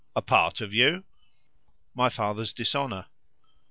[0.15, 1.03] "A part of you?"
[1.93, 3.05] "My father's dishonour."